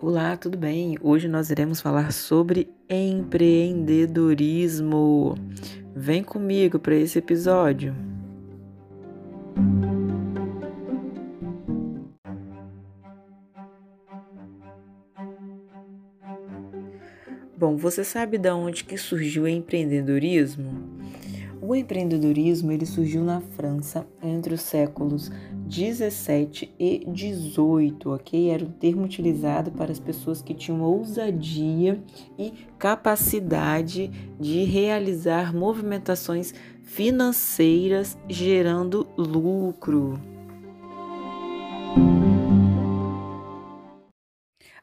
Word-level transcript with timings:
Olá, 0.00 0.36
tudo 0.36 0.56
bem? 0.56 0.96
Hoje 1.02 1.26
nós 1.26 1.50
iremos 1.50 1.80
falar 1.80 2.12
sobre 2.12 2.72
empreendedorismo. 2.88 5.34
Vem 5.92 6.22
comigo 6.22 6.78
para 6.78 6.94
esse 6.94 7.18
episódio. 7.18 7.96
Bom, 17.56 17.76
você 17.76 18.04
sabe 18.04 18.38
de 18.38 18.52
onde 18.52 18.84
que 18.84 18.96
surgiu 18.96 19.42
o 19.42 19.48
empreendedorismo? 19.48 20.97
O 21.68 21.76
empreendedorismo 21.76 22.72
ele 22.72 22.86
surgiu 22.86 23.22
na 23.22 23.42
França 23.42 24.06
entre 24.22 24.54
os 24.54 24.62
séculos 24.62 25.30
17 25.66 26.74
e 26.80 27.04
18, 27.06 28.08
ok? 28.08 28.48
Era 28.48 28.64
o 28.64 28.70
termo 28.70 29.02
utilizado 29.02 29.70
para 29.72 29.92
as 29.92 29.98
pessoas 29.98 30.40
que 30.40 30.54
tinham 30.54 30.80
ousadia 30.80 32.02
e 32.38 32.54
capacidade 32.78 34.10
de 34.40 34.64
realizar 34.64 35.54
movimentações 35.54 36.54
financeiras 36.84 38.16
gerando 38.26 39.06
lucro. 39.14 40.37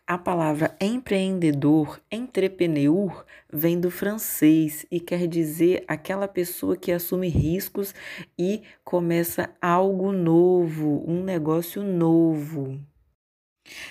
A 0.07 0.19
palavra 0.19 0.77
empreendedor, 0.79 1.99
entrepreneur, 2.11 3.25
vem 3.51 3.79
do 3.79 3.89
francês 3.89 4.85
e 4.91 4.99
quer 4.99 5.27
dizer 5.27 5.83
aquela 5.87 6.27
pessoa 6.27 6.77
que 6.77 6.91
assume 6.91 7.27
riscos 7.27 7.91
e 8.37 8.61
começa 8.83 9.49
algo 9.59 10.11
novo, 10.11 11.03
um 11.07 11.23
negócio 11.23 11.81
novo. 11.81 12.79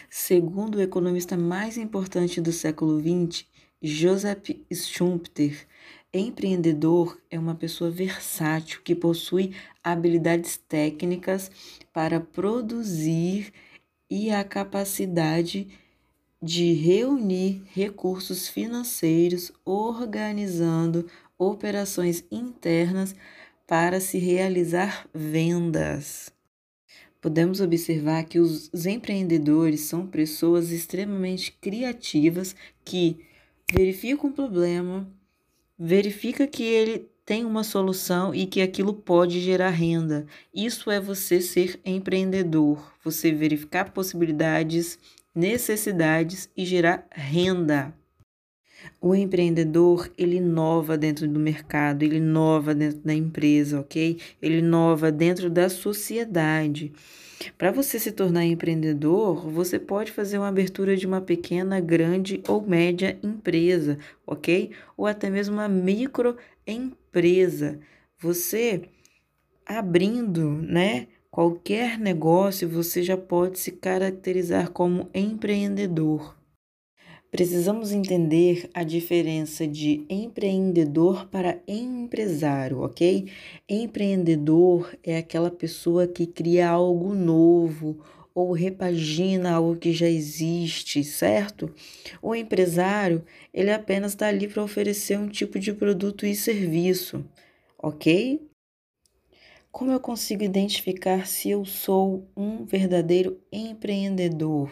Segundo 0.09 0.77
o 0.77 0.81
economista 0.81 1.37
mais 1.37 1.77
importante 1.77 2.41
do 2.41 2.53
século 2.53 3.01
XX, 3.01 3.45
Joseph 3.83 4.51
Schumpeter, 4.73 5.67
empreendedor 6.13 7.21
é 7.29 7.37
uma 7.37 7.57
pessoa 7.57 7.91
versátil 7.91 8.81
que 8.85 8.95
possui 8.95 9.53
habilidades 9.83 10.57
técnicas 10.57 11.51
para 11.93 12.21
produzir 12.21 13.53
e 14.09 14.31
a 14.31 14.45
capacidade 14.45 15.65
de 15.65 15.84
de 16.45 16.75
reunir 16.75 17.63
recursos 17.73 18.49
financeiros 18.49 19.51
organizando 19.65 21.07
operações 21.39 22.23
internas 22.31 23.17
para 23.67 23.99
se 23.99 24.19
realizar 24.19 25.09
vendas. 25.15 26.31
Podemos 27.19 27.63
observar 27.63 28.25
que 28.25 28.39
os 28.39 28.85
empreendedores 28.85 29.81
são 29.81 30.07
pessoas 30.07 30.71
extremamente 30.71 31.51
criativas 31.63 32.55
que 32.85 33.25
verificam 33.73 34.29
o 34.29 34.33
problema, 34.35 35.09
verifica 35.79 36.47
que 36.47 36.63
ele 36.63 37.09
tem 37.25 37.47
uma 37.47 37.65
solução 37.65 38.35
e 38.35 38.45
que 38.45 38.61
aquilo 38.61 38.93
pode 38.93 39.41
gerar 39.41 39.71
renda. 39.71 40.27
Isso 40.55 40.91
é 40.91 41.01
você 41.01 41.41
ser 41.41 41.81
empreendedor, 41.87 42.93
você 43.03 43.33
verificar 43.33 43.93
possibilidades 43.93 44.99
necessidades 45.35 46.49
e 46.57 46.65
gerar 46.65 47.07
renda. 47.11 47.93
O 49.01 49.15
empreendedor, 49.15 50.11
ele 50.17 50.37
inova 50.37 50.97
dentro 50.97 51.27
do 51.27 51.41
mercado, 51.41 52.03
ele 52.03 52.17
inova 52.17 52.75
dentro 52.75 53.01
da 53.01 53.15
empresa, 53.15 53.81
ok? 53.81 54.19
Ele 54.41 54.59
inova 54.59 55.11
dentro 55.11 55.51
da 55.51 55.69
sociedade. 55.69 56.93
Para 57.59 57.73
você 57.73 57.99
se 57.99 58.13
tornar 58.13 58.45
empreendedor, 58.45 59.51
você 59.51 59.79
pode 59.79 60.13
fazer 60.13 60.39
uma 60.39 60.49
abertura 60.49 60.97
de 60.97 61.07
uma 61.07 61.21
pequena, 61.21 61.79
grande 61.81 62.43
ou 62.49 62.63
média 62.63 63.19
empresa, 63.23 63.99
ok? 64.27 64.71
Ou 64.97 65.07
até 65.07 65.29
mesmo 65.29 65.57
uma 65.57 65.69
microempresa. 65.69 67.79
Você 68.19 68.89
abrindo, 69.67 70.51
né, 70.51 71.09
qualquer 71.35 71.99
negócio, 71.99 72.69
você 72.69 73.03
já 73.03 73.17
pode 73.17 73.59
se 73.59 73.73
caracterizar 73.73 74.71
como 74.71 75.11
empreendedor. 75.13 76.39
Precisamos 77.29 77.91
entender 77.91 78.71
a 78.73 78.85
diferença 78.85 79.67
de 79.67 80.05
empreendedor 80.09 81.27
para 81.27 81.61
empresário, 81.67 82.83
ok? 82.83 83.29
Empreendedor 83.69 84.97
é 85.03 85.19
aquela 85.19 85.51
pessoa 85.51 86.07
que 86.07 86.25
cria 86.25 86.69
algo 86.69 87.13
novo 87.17 87.99
ou 88.33 88.53
repagina 88.53 89.55
algo 89.55 89.75
que 89.75 89.93
já 89.93 90.09
existe, 90.09 91.03
certo? 91.03 91.69
O 92.23 92.33
empresário, 92.33 93.25
ele 93.53 93.73
apenas 93.73 94.13
está 94.13 94.29
ali 94.29 94.47
para 94.47 94.63
oferecer 94.63 95.19
um 95.19 95.27
tipo 95.27 95.59
de 95.59 95.73
produto 95.73 96.25
e 96.25 96.37
serviço, 96.37 97.25
ok? 97.77 98.54
Como 99.75 99.91
eu 99.91 99.99
consigo 99.99 100.45
identificar 100.45 101.27
se 101.27 101.51
eu 101.51 101.65
sou 101.65 102.31
um 102.37 102.65
verdadeiro 102.65 103.41
empreendedor? 103.51 104.71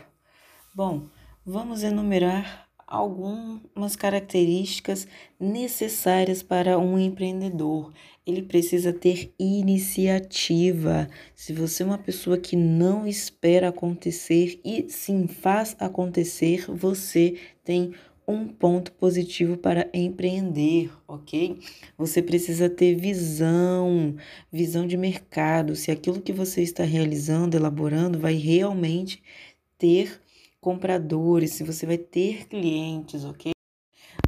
Bom, 0.76 1.08
vamos 1.44 1.82
enumerar 1.82 2.68
algumas 2.86 3.96
características 3.96 5.08
necessárias 5.40 6.40
para 6.40 6.78
um 6.78 6.96
empreendedor. 6.96 7.92
Ele 8.24 8.42
precisa 8.42 8.92
ter 8.92 9.34
iniciativa. 9.40 11.08
Se 11.34 11.52
você 11.52 11.82
é 11.82 11.86
uma 11.86 11.98
pessoa 11.98 12.38
que 12.38 12.54
não 12.54 13.04
espera 13.04 13.70
acontecer 13.70 14.60
e 14.64 14.88
sim 14.88 15.26
faz 15.26 15.74
acontecer, 15.80 16.66
você 16.70 17.40
tem 17.64 17.92
um 18.26 18.46
ponto 18.48 18.92
positivo 18.92 19.56
para 19.56 19.88
empreender, 19.92 20.90
ok? 21.06 21.58
Você 21.98 22.22
precisa 22.22 22.70
ter 22.70 22.94
visão, 22.94 24.16
visão 24.50 24.86
de 24.86 24.96
mercado, 24.96 25.74
se 25.74 25.90
aquilo 25.90 26.20
que 26.20 26.32
você 26.32 26.62
está 26.62 26.84
realizando, 26.84 27.56
elaborando, 27.56 28.18
vai 28.18 28.34
realmente 28.34 29.22
ter 29.76 30.20
compradores, 30.60 31.52
se 31.52 31.64
você 31.64 31.84
vai 31.84 31.98
ter 31.98 32.46
clientes, 32.46 33.24
ok? 33.24 33.52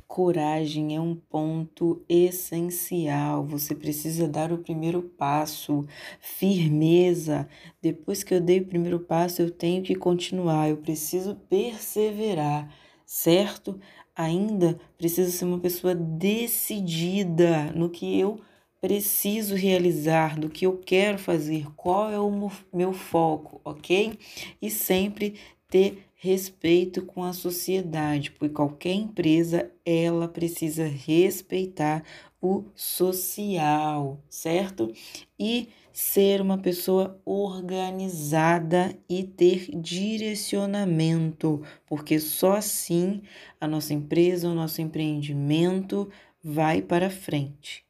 Coragem 0.06 0.94
é 0.94 1.00
um 1.00 1.16
ponto 1.16 2.04
essencial. 2.08 3.44
Você 3.46 3.74
precisa 3.74 4.28
dar 4.28 4.52
o 4.52 4.58
primeiro 4.58 5.02
passo. 5.02 5.84
Firmeza. 6.20 7.48
Depois 7.82 8.22
que 8.22 8.32
eu 8.32 8.40
dei 8.40 8.60
o 8.60 8.64
primeiro 8.64 9.00
passo, 9.00 9.42
eu 9.42 9.50
tenho 9.50 9.82
que 9.82 9.96
continuar. 9.96 10.68
Eu 10.68 10.76
preciso 10.76 11.34
perseverar 11.48 12.72
certo? 13.14 13.78
Ainda 14.16 14.76
preciso 14.98 15.30
ser 15.30 15.44
uma 15.44 15.60
pessoa 15.60 15.94
decidida 15.94 17.70
no 17.72 17.88
que 17.88 18.18
eu 18.18 18.40
preciso 18.80 19.54
realizar, 19.54 20.36
do 20.38 20.50
que 20.50 20.66
eu 20.66 20.78
quero 20.78 21.16
fazer, 21.16 21.64
qual 21.76 22.10
é 22.10 22.18
o 22.18 22.50
meu 22.72 22.92
foco, 22.92 23.60
ok? 23.64 24.18
E 24.60 24.68
sempre 24.68 25.36
ter 25.68 26.04
respeito 26.16 27.02
com 27.06 27.22
a 27.22 27.32
sociedade, 27.32 28.32
porque 28.32 28.52
qualquer 28.52 28.94
empresa 28.94 29.70
ela 29.86 30.26
precisa 30.26 30.84
respeitar 30.84 32.02
o 32.42 32.64
social, 32.74 34.18
certo? 34.28 34.92
E 35.38 35.68
ser 35.94 36.40
uma 36.40 36.58
pessoa 36.58 37.20
organizada 37.24 38.98
e 39.08 39.22
ter 39.22 39.70
direcionamento, 39.80 41.62
porque 41.86 42.18
só 42.18 42.56
assim 42.56 43.22
a 43.60 43.68
nossa 43.68 43.94
empresa, 43.94 44.48
o 44.48 44.54
nosso 44.54 44.82
empreendimento 44.82 46.10
vai 46.42 46.82
para 46.82 47.08
frente. 47.08 47.84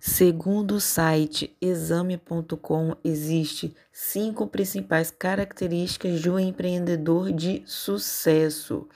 Segundo 0.00 0.76
o 0.76 0.80
site 0.80 1.56
exame.com, 1.60 2.96
existe 3.04 3.72
cinco 3.92 4.48
principais 4.48 5.12
características 5.12 6.20
de 6.20 6.28
um 6.28 6.40
empreendedor 6.40 7.32
de 7.32 7.62
sucesso. 7.66 8.88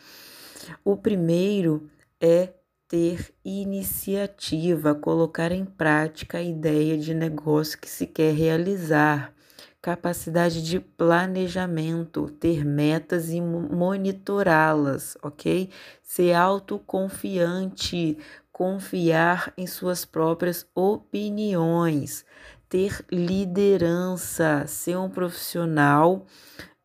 O 0.85 0.97
primeiro 0.97 1.89
é 2.21 2.55
ter 2.89 3.33
iniciativa, 3.45 4.95
colocar 4.95 5.53
em 5.53 5.65
prática 5.65 6.39
a 6.39 6.43
ideia 6.43 6.99
de 6.99 7.15
negócio 7.15 7.79
que 7.79 7.89
se 7.89 8.07
quer 8.07 8.35
realizar, 8.35 9.33
capacidade 9.81 10.63
de 10.63 10.81
planejamento, 10.81 12.31
ter 12.31 12.65
metas 12.65 13.31
e 13.31 13.41
monitorá-las, 13.41 15.17
ok? 15.23 15.71
Ser 16.03 16.33
autoconfiante, 16.33 18.19
confiar 18.51 19.53
em 19.59 19.67
suas 19.67 20.05
próprias 20.05 20.67
opiniões, 20.75 22.25
ter 22.69 23.05
liderança, 23.11 24.65
ser 24.67 24.97
um 24.97 25.11
profissional 25.11 26.25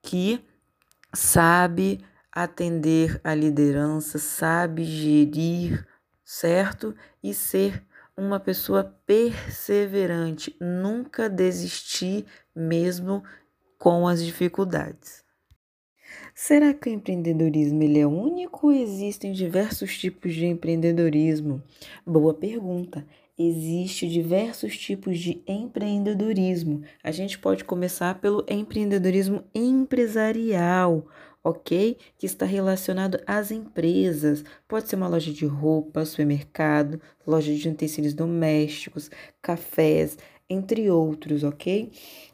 que 0.01 0.43
sabe 1.13 2.03
atender 2.31 3.19
a 3.23 3.33
liderança, 3.33 4.17
sabe 4.17 4.83
gerir 4.83 5.85
certo? 6.29 6.95
E 7.23 7.33
ser 7.33 7.83
uma 8.15 8.39
pessoa 8.39 8.83
perseverante, 9.07 10.55
nunca 10.61 11.27
desistir 11.27 12.23
mesmo 12.55 13.23
com 13.79 14.07
as 14.07 14.23
dificuldades. 14.23 15.23
Será 16.35 16.71
que 16.71 16.87
o 16.87 16.93
empreendedorismo 16.93 17.81
ele 17.81 17.99
é 17.99 18.05
único 18.05 18.67
ou 18.67 18.73
existem 18.73 19.31
diversos 19.31 19.97
tipos 19.97 20.35
de 20.35 20.45
empreendedorismo? 20.45 21.63
Boa 22.05 22.33
pergunta. 22.33 23.05
Existem 23.37 24.09
diversos 24.09 24.77
tipos 24.77 25.17
de 25.17 25.41
empreendedorismo. 25.47 26.83
A 27.03 27.09
gente 27.09 27.39
pode 27.39 27.63
começar 27.63 28.19
pelo 28.19 28.45
empreendedorismo 28.47 29.43
empresarial, 29.55 31.07
ok? 31.43 31.97
Que 32.17 32.25
está 32.25 32.45
relacionado 32.45 33.19
às 33.25 33.51
empresas. 33.51 34.43
Pode 34.67 34.89
ser 34.89 34.95
uma 34.95 35.07
loja 35.07 35.31
de 35.31 35.45
roupa, 35.45 36.05
supermercado, 36.05 37.01
loja 37.25 37.53
de 37.53 37.69
utensílios 37.69 38.13
domésticos, 38.13 39.09
cafés, 39.41 40.17
entre 40.49 40.89
outros, 40.89 41.43
ok? 41.43 41.91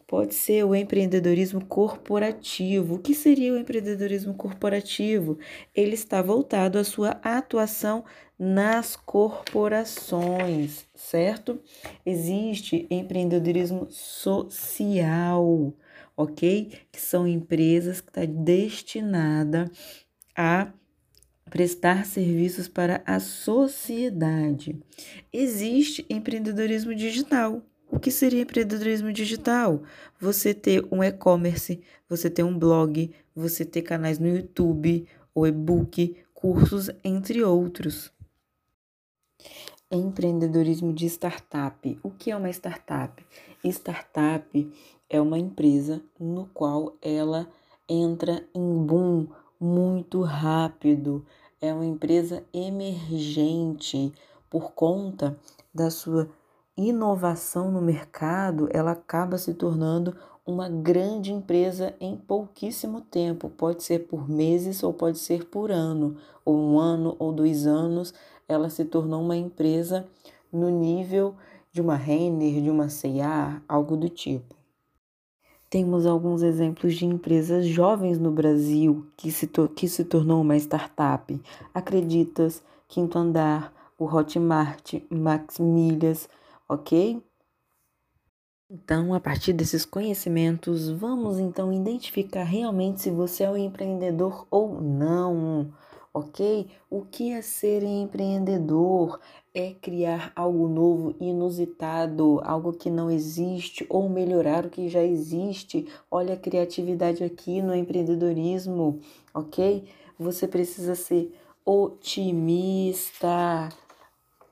Pode 0.07 0.35
ser 0.35 0.63
o 0.63 0.75
empreendedorismo 0.75 1.65
corporativo. 1.65 2.95
O 2.95 2.99
que 2.99 3.13
seria 3.13 3.53
o 3.53 3.57
empreendedorismo 3.57 4.33
corporativo? 4.35 5.37
Ele 5.73 5.95
está 5.95 6.21
voltado 6.21 6.77
à 6.77 6.83
sua 6.83 7.19
atuação 7.23 8.05
nas 8.37 8.95
corporações, 8.95 10.85
certo? 10.93 11.59
Existe 12.05 12.85
empreendedorismo 12.89 13.87
social, 13.89 15.73
ok? 16.15 16.71
Que 16.91 17.01
são 17.01 17.27
empresas 17.27 18.01
que 18.01 18.09
estão 18.09 18.25
tá 18.25 18.31
destinadas 18.43 19.69
a 20.35 20.71
prestar 21.49 22.05
serviços 22.05 22.67
para 22.67 23.01
a 23.05 23.19
sociedade. 23.19 24.77
Existe 25.31 26.05
empreendedorismo 26.09 26.93
digital. 26.95 27.61
O 27.89 27.99
que 27.99 28.11
seria 28.11 28.41
empreendedorismo 28.41 29.11
digital? 29.13 29.83
Você 30.19 30.53
ter 30.53 30.85
um 30.91 31.03
e-commerce, 31.03 31.81
você 32.09 32.29
ter 32.29 32.43
um 32.43 32.57
blog, 32.57 33.11
você 33.35 33.63
ter 33.63 33.83
canais 33.83 34.19
no 34.19 34.27
YouTube, 34.27 35.07
o 35.33 35.45
e-book, 35.45 36.17
cursos, 36.33 36.89
entre 37.03 37.43
outros. 37.43 38.11
Empreendedorismo 39.91 40.91
de 40.91 41.05
startup. 41.05 41.99
O 42.01 42.09
que 42.09 42.31
é 42.31 42.35
uma 42.35 42.49
startup? 42.49 43.23
Startup 43.63 44.73
é 45.07 45.21
uma 45.21 45.37
empresa 45.37 46.01
no 46.19 46.47
qual 46.47 46.95
ela 46.99 47.47
entra 47.87 48.43
em 48.55 48.83
boom 48.83 49.27
muito 49.59 50.23
rápido. 50.23 51.23
É 51.61 51.71
uma 51.71 51.85
empresa 51.85 52.43
emergente 52.51 54.11
por 54.49 54.71
conta 54.71 55.39
da 55.71 55.91
sua 55.91 56.31
inovação 56.75 57.71
no 57.71 57.79
mercado, 57.81 58.67
ela 58.73 58.91
acaba 58.91 59.37
se 59.37 59.53
tornando 59.53 60.15
uma 60.45 60.67
grande 60.67 61.31
empresa 61.31 61.95
em 61.99 62.15
pouquíssimo 62.17 63.01
tempo. 63.01 63.49
Pode 63.49 63.83
ser 63.83 64.07
por 64.07 64.27
meses 64.27 64.83
ou 64.83 64.93
pode 64.93 65.19
ser 65.19 65.45
por 65.45 65.71
ano, 65.71 66.17
ou 66.43 66.55
um 66.55 66.79
ano 66.79 67.15
ou 67.17 67.31
dois 67.31 67.65
anos 67.65 68.13
ela 68.47 68.69
se 68.69 68.85
tornou 68.85 69.21
uma 69.21 69.35
empresa 69.35 70.07
no 70.51 70.69
nível 70.69 71.35
de 71.71 71.81
uma 71.81 71.95
Renner, 71.95 72.61
de 72.61 72.69
uma 72.69 72.89
C&A, 72.89 73.61
algo 73.67 73.97
do 73.97 74.07
tipo. 74.07 74.55
Temos 75.69 76.05
alguns 76.05 76.41
exemplos 76.41 76.95
de 76.95 77.05
empresas 77.05 77.65
jovens 77.65 78.17
no 78.17 78.31
Brasil 78.31 79.05
que 79.17 79.31
se, 79.31 79.47
que 79.75 79.87
se 79.89 80.05
tornou 80.05 80.41
uma 80.41 80.55
startup. 80.55 81.41
Acreditas, 81.73 82.63
Quinto 82.87 83.17
Andar, 83.17 83.73
o 83.97 84.05
Hotmart, 84.05 85.01
Max 85.09 85.59
Milhas, 85.59 86.29
ok? 86.69 87.21
Então, 88.69 89.13
a 89.13 89.19
partir 89.19 89.53
desses 89.53 89.85
conhecimentos, 89.85 90.89
vamos 90.89 91.39
então 91.39 91.73
identificar 91.73 92.43
realmente 92.43 93.01
se 93.01 93.11
você 93.11 93.43
é 93.43 93.49
um 93.49 93.57
empreendedor 93.57 94.47
ou 94.49 94.81
não 94.81 95.73
ok? 96.15 96.67
O 96.89 97.01
que 97.01 97.33
é 97.33 97.41
ser 97.41 97.83
empreendedor? 97.83 99.19
É 99.53 99.73
criar 99.73 100.31
algo 100.33 100.69
novo, 100.69 101.13
inusitado, 101.19 102.39
algo 102.43 102.71
que 102.71 102.89
não 102.89 103.11
existe 103.11 103.85
ou 103.89 104.07
melhorar 104.07 104.65
o 104.65 104.69
que 104.69 104.87
já 104.87 105.03
existe. 105.03 105.85
Olha 106.09 106.35
a 106.35 106.37
criatividade 106.37 107.21
aqui 107.21 107.61
no 107.61 107.75
empreendedorismo, 107.75 109.01
ok? 109.33 109.89
Você 110.17 110.47
precisa 110.47 110.95
ser 110.95 111.37
otimista. 111.65 113.67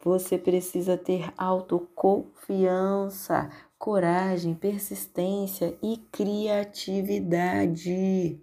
Você 0.03 0.37
precisa 0.37 0.97
ter 0.97 1.33
autoconfiança, 1.37 3.49
coragem, 3.79 4.53
persistência 4.53 5.77
e 5.81 5.95
criatividade. 6.11 8.42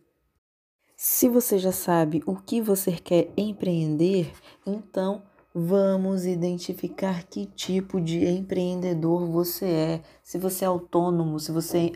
Se 1.02 1.31
você 1.31 1.58
já 1.58 1.73
sabe 1.73 2.23
o 2.26 2.37
que 2.37 2.61
você 2.61 2.93
quer 2.93 3.32
empreender, 3.35 4.35
então 4.67 5.23
vamos 5.55 6.26
identificar 6.26 7.25
que 7.25 7.47
tipo 7.47 7.99
de 7.99 8.26
empreendedor 8.26 9.26
você 9.26 9.64
é. 9.64 10.02
Se 10.23 10.37
você 10.37 10.67
é 10.67 10.69
autônomo, 10.69 11.41
se 11.41 11.52
você 11.52 11.79
é 11.79 11.93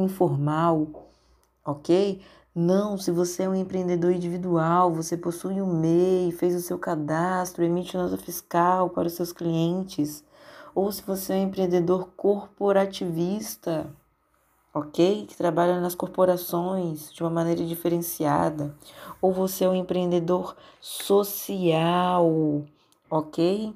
informal, 0.00 1.12
ok? 1.66 2.22
Não, 2.54 2.96
se 2.96 3.10
você 3.10 3.42
é 3.42 3.48
um 3.50 3.54
empreendedor 3.54 4.10
individual, 4.10 4.90
você 4.90 5.18
possui 5.18 5.60
um 5.60 5.78
MEI, 5.78 6.32
fez 6.32 6.54
o 6.54 6.62
seu 6.62 6.78
cadastro, 6.78 7.62
emite 7.62 7.94
nota 7.94 8.16
fiscal 8.16 8.88
para 8.88 9.06
os 9.06 9.12
seus 9.12 9.32
clientes. 9.32 10.24
Ou 10.74 10.90
se 10.90 11.02
você 11.02 11.34
é 11.34 11.36
um 11.36 11.42
empreendedor 11.42 12.08
corporativista, 12.16 13.94
ok? 14.76 15.24
Que 15.26 15.34
trabalha 15.34 15.80
nas 15.80 15.94
corporações 15.94 17.10
de 17.10 17.22
uma 17.22 17.30
maneira 17.30 17.64
diferenciada. 17.64 18.74
Ou 19.22 19.32
você 19.32 19.64
é 19.64 19.68
um 19.68 19.74
empreendedor 19.74 20.54
social, 20.82 22.62
ok? 23.10 23.74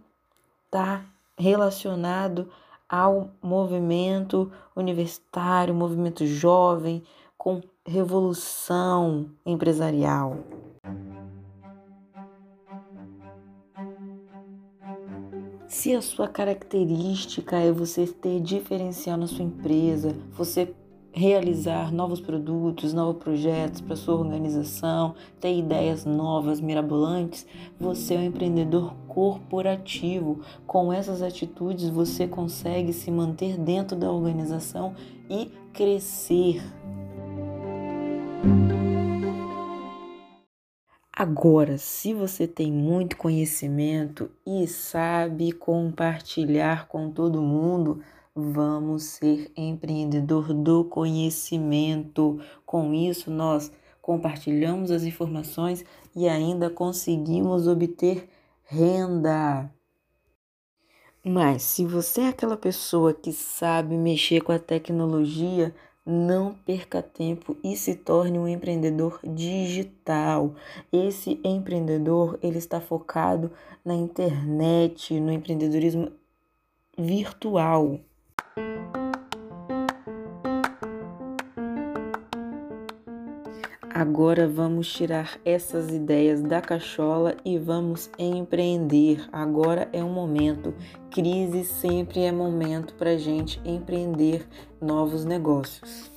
Tá 0.71 1.03
relacionado 1.39 2.51
ao 2.87 3.31
movimento 3.43 4.53
universitário, 4.77 5.75
movimento 5.75 6.27
jovem, 6.27 7.03
com 7.39 7.63
revolução 7.87 9.31
empresarial. 9.47 10.37
Se 15.67 15.95
a 15.95 16.03
sua 16.03 16.29
característica 16.29 17.57
é 17.57 17.73
você 17.73 18.07
ter 18.07 18.39
diferencial 18.41 19.17
na 19.17 19.27
sua 19.27 19.45
empresa, 19.45 20.15
você 20.33 20.75
realizar 21.13 21.93
novos 21.93 22.21
produtos, 22.21 22.93
novos 22.93 23.23
projetos 23.23 23.81
para 23.81 23.97
sua 23.97 24.15
organização, 24.15 25.15
ter 25.41 25.57
ideias 25.57 26.05
novas, 26.05 26.61
mirabolantes, 26.61 27.47
você 27.79 28.15
é 28.15 28.19
um 28.19 28.25
empreendedor 28.25 28.95
corporativo. 29.09 30.41
Com 30.67 30.93
essas 30.93 31.23
atitudes, 31.23 31.89
você 31.89 32.27
consegue 32.27 32.93
se 32.93 33.11
manter 33.11 33.59
dentro 33.59 33.97
da 33.97 34.11
organização 34.11 34.95
e 35.29 35.51
crescer. 35.73 36.63
Agora, 41.13 41.77
se 41.77 42.15
você 42.15 42.47
tem 42.47 42.73
muito 42.73 43.15
conhecimento 43.15 44.31
e 44.47 44.67
sabe 44.67 45.53
compartilhar 45.53 46.89
com 46.89 47.11
todo 47.11 47.43
mundo, 47.43 48.01
Vamos 48.35 49.03
ser 49.05 49.51
empreendedor 49.57 50.55
do 50.55 50.85
conhecimento. 50.85 52.41
Com 52.65 52.95
isso, 52.95 53.31
nós 53.31 53.73
compartilhamos 54.01 54.91
as 54.91 55.03
informações 55.03 55.85
e 56.15 56.29
ainda 56.29 56.71
conseguimos 56.71 57.67
obter 57.67 58.29
renda. 58.63 59.69
Mas 61.25 61.63
se 61.63 61.85
você 61.85 62.23
é 62.23 62.29
aquela 62.29 62.57
pessoa 62.57 63.13
que 63.13 63.33
sabe 63.33 63.97
mexer 63.97 64.41
com 64.43 64.53
a 64.53 64.59
tecnologia, 64.59 65.75
não 66.07 66.55
perca 66.55 67.03
tempo 67.03 67.57
e 67.63 67.77
se 67.77 67.95
torne 67.95 68.39
um 68.39 68.49
empreendedor 68.49 69.21
digital. 69.25 70.55
Esse 70.93 71.41
empreendedor, 71.45 72.39
ele 72.43 72.59
está 72.59 72.81
focado 72.81 73.51
na 73.85 73.95
internet, 73.95 75.19
no 75.21 75.31
empreendedorismo 75.31 76.13
virtual. 76.97 78.01
Agora 84.01 84.49
vamos 84.49 84.91
tirar 84.91 85.39
essas 85.45 85.91
ideias 85.91 86.41
da 86.41 86.59
cachola 86.63 87.37
e 87.45 87.59
vamos 87.59 88.11
empreender. 88.19 89.29
Agora 89.31 89.91
é 89.93 90.03
um 90.03 90.11
momento. 90.11 90.73
Crise 91.11 91.65
sempre 91.65 92.23
é 92.23 92.33
momento 92.33 92.95
para 92.95 93.19
gente 93.19 93.61
empreender 93.63 94.49
novos 94.81 95.27
negócios. 95.27 96.11